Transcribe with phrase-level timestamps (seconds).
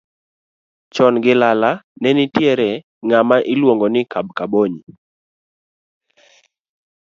[0.93, 2.69] Chon gi lala ne nitiere
[3.07, 4.01] ng'ama iluono ni
[4.37, 4.83] Kabonyi.